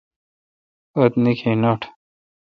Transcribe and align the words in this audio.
اُتھ 0.99 1.17
نیکھ 1.23 1.43
نٹ۔ 1.61 1.81